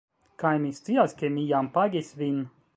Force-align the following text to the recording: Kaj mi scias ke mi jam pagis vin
Kaj 0.43 0.53
mi 0.63 0.71
scias 0.77 1.15
ke 1.21 1.31
mi 1.37 1.45
jam 1.53 1.71
pagis 1.79 2.13
vin 2.23 2.45